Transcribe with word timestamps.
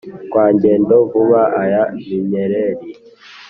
kwa 0.31 0.45
ngendo-vuba 0.53 1.41
ya 1.73 1.83
minyereri, 2.05 2.87